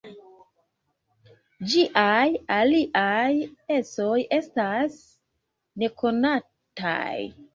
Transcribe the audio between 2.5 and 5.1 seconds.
aliaj ecoj estas